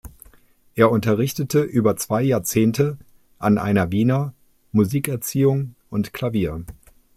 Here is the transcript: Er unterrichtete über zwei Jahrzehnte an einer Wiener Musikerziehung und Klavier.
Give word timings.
Er 0.73 0.89
unterrichtete 0.89 1.61
über 1.61 1.95
zwei 1.95 2.23
Jahrzehnte 2.23 2.97
an 3.37 3.59
einer 3.59 3.91
Wiener 3.91 4.33
Musikerziehung 4.71 5.75
und 5.91 6.11
Klavier. 6.11 6.65